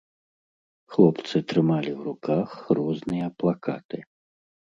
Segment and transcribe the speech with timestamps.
[0.93, 2.49] Хлопцы трымалі ў руках
[2.81, 3.97] розныя плакаты.